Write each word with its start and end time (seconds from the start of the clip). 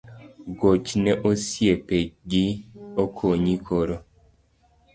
Gochne 0.59 1.11
osipe 1.29 1.97
gi 2.29 2.45
okonyi 3.03 3.55
koro 3.65 3.97